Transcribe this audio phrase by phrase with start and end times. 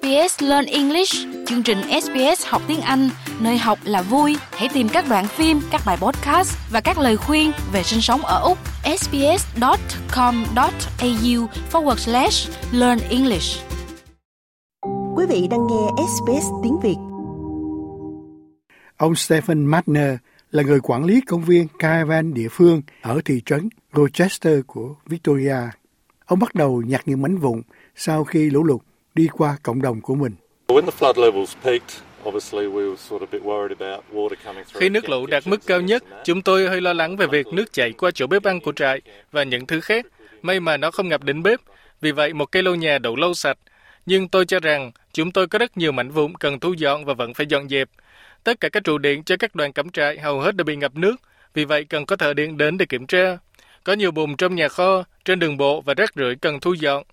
[0.00, 1.14] SBS Learn English,
[1.46, 3.08] chương trình SBS học tiếng Anh,
[3.40, 4.36] nơi học là vui.
[4.52, 8.20] Hãy tìm các đoạn phim, các bài podcast và các lời khuyên về sinh sống
[8.20, 8.58] ở Úc.
[8.98, 9.46] sbs.com.au
[11.72, 13.64] forward slash learn English.
[15.16, 16.96] Quý vị đang nghe SBS tiếng Việt.
[18.96, 20.16] Ông Stephen Madner
[20.50, 25.58] là người quản lý công viên caravan địa phương ở thị trấn Rochester của Victoria.
[26.26, 27.62] Ông bắt đầu nhặt những mảnh vụn
[27.96, 28.82] sau khi lũ lụt
[29.16, 30.32] đi qua cộng đồng của mình.
[34.74, 37.72] Khi nước lũ đạt mức cao nhất, chúng tôi hơi lo lắng về việc nước
[37.72, 39.00] chảy qua chỗ bếp ăn của trại
[39.32, 40.06] và những thứ khác.
[40.42, 41.60] May mà nó không ngập đến bếp,
[42.00, 43.58] vì vậy một cây lô nhà đủ lâu sạch.
[44.06, 47.14] Nhưng tôi cho rằng chúng tôi có rất nhiều mảnh vụn cần thu dọn và
[47.14, 47.88] vẫn phải dọn dẹp.
[48.44, 50.96] Tất cả các trụ điện cho các đoàn cắm trại hầu hết đã bị ngập
[50.96, 51.16] nước,
[51.54, 53.38] vì vậy cần có thợ điện đến để kiểm tra.
[53.84, 57.04] Có nhiều bùn trong nhà kho, trên đường bộ và rác rưởi cần thu dọn.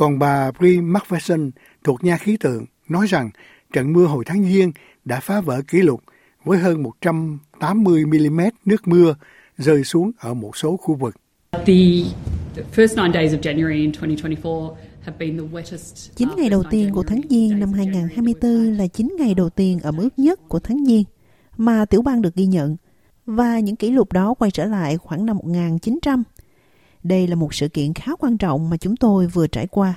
[0.00, 1.50] Còn bà Bri McPherson
[1.84, 3.30] thuộc nhà khí tượng nói rằng
[3.72, 4.72] trận mưa hồi tháng Giêng
[5.04, 6.00] đã phá vỡ kỷ lục
[6.44, 9.14] với hơn 180 mm nước mưa
[9.56, 11.14] rơi xuống ở một số khu vực.
[11.52, 11.62] The
[12.76, 14.76] first nine days of January in 2024
[16.14, 19.96] 9 ngày đầu tiên của tháng Giêng năm 2024 là 9 ngày đầu tiên ẩm
[19.96, 21.04] ướt nhất của tháng Giêng
[21.56, 22.76] mà tiểu bang được ghi nhận
[23.26, 26.22] và những kỷ lục đó quay trở lại khoảng năm 1900.
[27.02, 29.94] Đây là một sự kiện khá quan trọng mà chúng tôi vừa trải qua.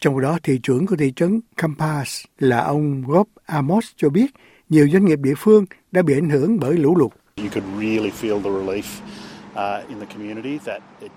[0.00, 4.26] Trong đó, thị trưởng của thị trấn Campas là ông Rob Amos cho biết
[4.68, 7.12] nhiều doanh nghiệp địa phương đã bị ảnh hưởng bởi lũ lụt.
[7.36, 8.84] You could really feel the relief
[9.52, 11.10] uh, in the community that it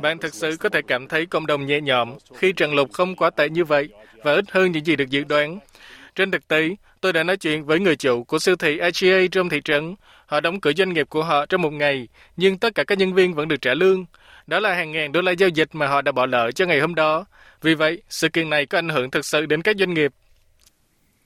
[0.00, 3.16] bạn thực sự có thể cảm thấy cộng đồng nhẹ nhõm khi trận lụt không
[3.16, 3.88] quá tệ như vậy
[4.24, 5.58] và ít hơn những gì được dự đoán.
[6.20, 9.48] Trên thực tế, tôi đã nói chuyện với người chủ của siêu thị IGA trong
[9.48, 9.94] thị trấn.
[10.26, 13.14] Họ đóng cửa doanh nghiệp của họ trong một ngày, nhưng tất cả các nhân
[13.14, 14.04] viên vẫn được trả lương.
[14.46, 16.80] Đó là hàng ngàn đô la giao dịch mà họ đã bỏ lỡ cho ngày
[16.80, 17.24] hôm đó.
[17.62, 20.12] Vì vậy, sự kiện này có ảnh hưởng thực sự đến các doanh nghiệp.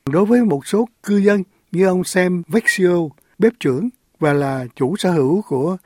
[0.06, 1.42] Đối với một số cư dân
[1.72, 3.08] như ông Sam Vexio,
[3.38, 3.88] bếp trưởng
[4.20, 5.76] và là chủ sở hữu của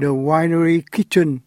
[0.00, 1.38] The Winery Kitchen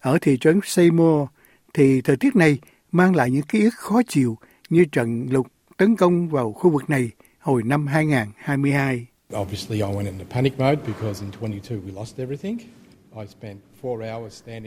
[0.00, 1.28] ở thị trấn Seymour,
[1.74, 2.58] thì thời tiết này
[2.92, 5.46] mang lại những ký ức khó chịu như trận lụt
[5.78, 9.06] tấn công vào khu vực này hồi năm 2022.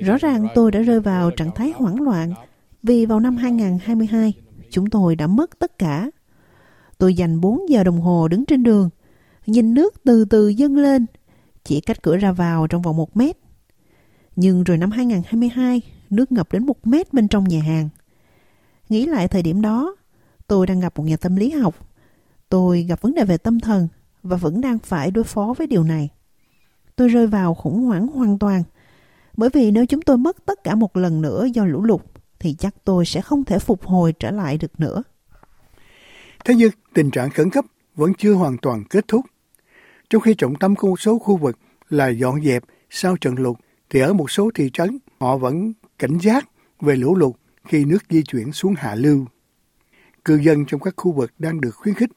[0.01, 2.33] Rõ ràng tôi đã rơi vào trạng thái hoảng loạn
[2.83, 4.33] vì vào năm 2022
[4.69, 6.09] chúng tôi đã mất tất cả.
[6.97, 8.89] Tôi dành 4 giờ đồng hồ đứng trên đường,
[9.45, 11.05] nhìn nước từ từ dâng lên,
[11.63, 13.38] chỉ cách cửa ra vào trong vòng một mét.
[14.35, 17.89] Nhưng rồi năm 2022, nước ngập đến một mét bên trong nhà hàng.
[18.89, 19.95] Nghĩ lại thời điểm đó,
[20.51, 21.75] tôi đang gặp một nhà tâm lý học.
[22.50, 23.88] Tôi gặp vấn đề về tâm thần
[24.23, 26.09] và vẫn đang phải đối phó với điều này.
[26.95, 28.63] Tôi rơi vào khủng hoảng hoàn toàn–
[29.38, 32.01] bởi vì nếu chúng tôi mất tất cả một lần nữa do lũ lụt,
[32.40, 35.03] thì chắc tôi sẽ không thể phục hồi trở lại được nữa.
[36.45, 39.25] Thế nhưng tình trạng khẩn cấp vẫn chưa hoàn toàn kết thúc.
[40.09, 41.57] Trong khi trọng tâm của một số khu vực
[41.90, 43.57] là dọn dẹp sau trận lụt,
[43.90, 46.50] thì ở một số thị trấn họ vẫn cảnh giác
[46.81, 47.35] về lũ lụt
[47.67, 49.25] khi nước di chuyển xuống hạ lưu.
[50.25, 52.09] Cư dân trong các khu vực đang được khuyến khích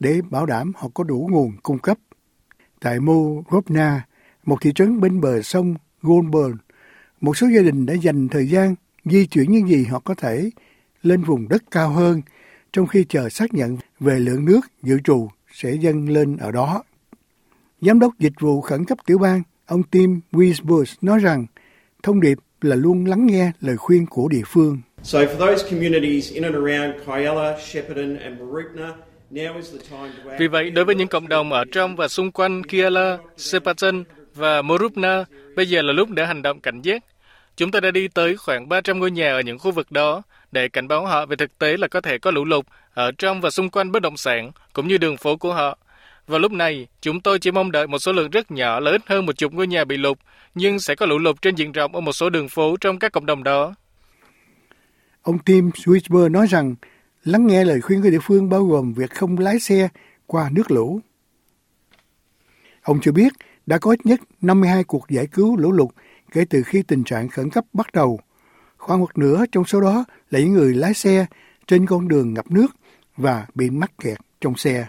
[0.00, 1.98] để bảo đảm họ có đủ nguồn cung cấp.
[2.80, 3.14] Tại Mo
[4.44, 6.56] một thị trấn bên bờ sông Goulburn,
[7.20, 8.74] một số gia đình đã dành thời gian
[9.04, 10.50] di chuyển những gì họ có thể
[11.02, 12.22] lên vùng đất cao hơn
[12.72, 16.82] trong khi chờ xác nhận về lượng nước dự trù sẽ dâng lên ở đó.
[17.80, 21.46] Giám đốc dịch vụ khẩn cấp tiểu bang, ông Tim Wiesbush nói rằng
[22.02, 24.80] thông điệp là luôn lắng nghe lời khuyên của địa phương.
[25.02, 28.92] So for those communities in and around Kyella, Shepparton and Mooroopna,
[30.38, 34.04] vì vậy, đối với những cộng đồng ở trong và xung quanh Kiala, Shepparton
[34.34, 35.24] và Morupna,
[35.56, 37.04] bây giờ là lúc để hành động cảnh giác.
[37.56, 40.68] Chúng tôi đã đi tới khoảng 300 ngôi nhà ở những khu vực đó để
[40.68, 43.50] cảnh báo họ về thực tế là có thể có lũ lụt ở trong và
[43.50, 45.78] xung quanh bất động sản cũng như đường phố của họ.
[46.26, 49.00] Vào lúc này, chúng tôi chỉ mong đợi một số lượng rất nhỏ là ít
[49.06, 50.18] hơn một chục ngôi nhà bị lụt,
[50.54, 53.12] nhưng sẽ có lũ lụt trên diện rộng ở một số đường phố trong các
[53.12, 53.74] cộng đồng đó.
[55.22, 56.74] Ông Tim Switchber nói rằng
[57.24, 59.88] lắng nghe lời khuyên của địa phương bao gồm việc không lái xe
[60.26, 61.00] qua nước lũ.
[62.82, 63.32] Ông cho biết
[63.66, 65.88] đã có ít nhất 52 cuộc giải cứu lũ lụt
[66.32, 68.20] kể từ khi tình trạng khẩn cấp bắt đầu.
[68.76, 71.26] Khoảng một nửa trong số đó là những người lái xe
[71.66, 72.66] trên con đường ngập nước
[73.16, 74.86] và bị mắc kẹt trong xe.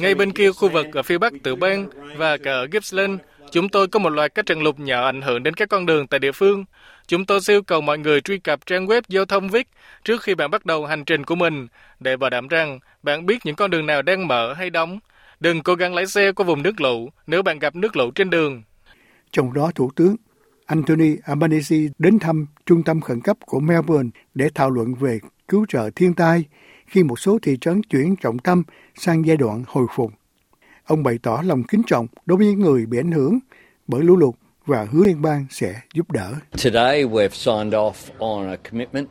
[0.00, 3.20] Ngay bên kia khu vực ở phía bắc tiểu bang và cả ở Gippsland,
[3.56, 6.06] chúng tôi có một loạt các trận lụt nhỏ ảnh hưởng đến các con đường
[6.06, 6.64] tại địa phương.
[7.06, 9.68] Chúng tôi yêu cầu mọi người truy cập trang web giao thông Vic
[10.04, 11.66] trước khi bạn bắt đầu hành trình của mình,
[12.00, 14.98] để bảo đảm rằng bạn biết những con đường nào đang mở hay đóng
[15.40, 18.30] Đừng cố gắng lái xe qua vùng nước lũ nếu bạn gặp nước lũ trên
[18.30, 18.62] đường.
[19.32, 20.16] Trong đó, Thủ tướng
[20.66, 25.18] Anthony Albanese đến thăm trung tâm khẩn cấp của Melbourne để thảo luận về
[25.48, 26.44] cứu trợ thiên tai
[26.86, 28.62] khi một số thị trấn chuyển trọng tâm
[28.94, 30.12] sang giai đoạn hồi phục.
[30.86, 33.38] Ông bày tỏ lòng kính trọng đối với những người bị ảnh hưởng
[33.86, 34.34] bởi lũ lụt
[34.66, 36.32] và hứa liên bang sẽ giúp đỡ.
[36.64, 39.08] Today we've signed off on a commitment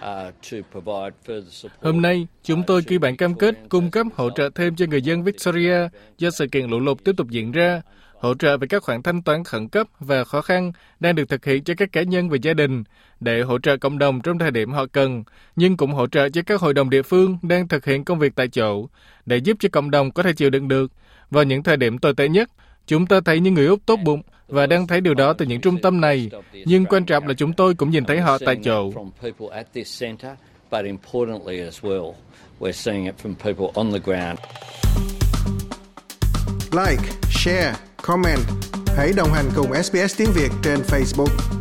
[0.00, 4.86] uh, Hôm nay, chúng tôi ký bản cam kết cung cấp hỗ trợ thêm cho
[4.86, 5.88] người dân Victoria
[6.18, 7.82] do sự kiện lũ lụt tiếp tục diễn ra,
[8.18, 11.44] hỗ trợ về các khoản thanh toán khẩn cấp và khó khăn đang được thực
[11.44, 12.84] hiện cho các cá nhân và gia đình
[13.20, 15.24] để hỗ trợ cộng đồng trong thời điểm họ cần,
[15.56, 18.32] nhưng cũng hỗ trợ cho các hội đồng địa phương đang thực hiện công việc
[18.34, 18.86] tại chỗ
[19.26, 20.92] để giúp cho cộng đồng có thể chịu đựng được.
[21.30, 22.50] Vào những thời điểm tồi tệ nhất,
[22.86, 25.60] chúng ta thấy những người Úc tốt bụng và đang thấy điều đó từ những
[25.60, 28.92] trung tâm này, nhưng quan trọng là chúng tôi cũng nhìn thấy họ tại chỗ.
[36.72, 38.40] Like, share, comment.
[38.96, 41.59] Hãy đồng hành cùng SBS tiếng Việt trên Facebook.